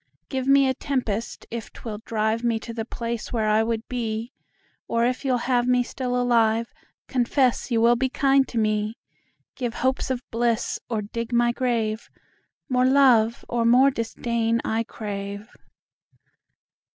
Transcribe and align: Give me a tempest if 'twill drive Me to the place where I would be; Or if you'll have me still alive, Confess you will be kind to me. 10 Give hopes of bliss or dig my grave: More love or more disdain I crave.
Give 0.29 0.47
me 0.47 0.67
a 0.67 0.73
tempest 0.73 1.45
if 1.51 1.71
'twill 1.71 1.99
drive 1.99 2.43
Me 2.43 2.57
to 2.61 2.73
the 2.73 2.85
place 2.85 3.31
where 3.31 3.47
I 3.47 3.61
would 3.61 3.87
be; 3.87 4.33
Or 4.87 5.05
if 5.05 5.23
you'll 5.23 5.37
have 5.45 5.67
me 5.67 5.83
still 5.83 6.19
alive, 6.19 6.73
Confess 7.07 7.69
you 7.69 7.81
will 7.81 7.95
be 7.95 8.09
kind 8.09 8.47
to 8.47 8.57
me. 8.57 8.95
10 9.57 9.57
Give 9.57 9.73
hopes 9.75 10.09
of 10.09 10.23
bliss 10.31 10.79
or 10.89 11.03
dig 11.03 11.31
my 11.31 11.51
grave: 11.51 12.09
More 12.67 12.87
love 12.87 13.45
or 13.47 13.63
more 13.63 13.91
disdain 13.91 14.59
I 14.65 14.81
crave. 14.85 15.55